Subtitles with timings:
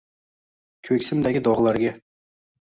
[0.89, 1.93] Koʼksimdagi dogʼlarga